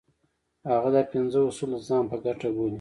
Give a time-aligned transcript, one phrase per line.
[0.71, 2.69] هغه دا پنځه اصول د ځان په ګټه بولي.